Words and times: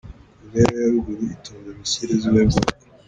Korea 0.39 0.69
ya 0.79 0.87
Ruguru 0.93 1.23
itunze 1.35 1.69
"missiles" 1.79 2.19
z'ubuhe 2.21 2.45
bwoko?. 2.49 2.77